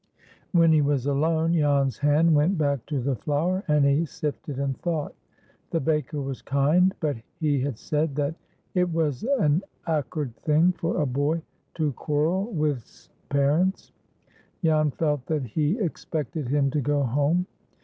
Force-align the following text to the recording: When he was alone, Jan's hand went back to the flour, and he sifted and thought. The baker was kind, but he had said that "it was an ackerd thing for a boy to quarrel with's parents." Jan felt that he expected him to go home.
When 0.51 0.71
he 0.71 0.81
was 0.81 1.05
alone, 1.05 1.53
Jan's 1.53 1.99
hand 1.99 2.33
went 2.33 2.57
back 2.57 2.87
to 2.87 2.99
the 2.99 3.15
flour, 3.15 3.63
and 3.67 3.85
he 3.85 4.03
sifted 4.07 4.57
and 4.57 4.75
thought. 4.79 5.13
The 5.69 5.79
baker 5.79 6.19
was 6.19 6.41
kind, 6.41 6.95
but 6.99 7.17
he 7.39 7.59
had 7.61 7.77
said 7.77 8.15
that 8.15 8.33
"it 8.73 8.91
was 8.91 9.21
an 9.21 9.61
ackerd 9.85 10.33
thing 10.37 10.71
for 10.71 10.99
a 10.99 11.05
boy 11.05 11.43
to 11.75 11.93
quarrel 11.93 12.51
with's 12.51 13.09
parents." 13.29 13.91
Jan 14.63 14.89
felt 14.89 15.27
that 15.27 15.43
he 15.43 15.77
expected 15.79 16.47
him 16.47 16.71
to 16.71 16.81
go 16.81 17.03
home. 17.03 17.45